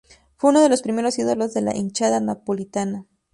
[0.35, 3.05] Fue uno de los primeros ídolos de la hinchada napolitana.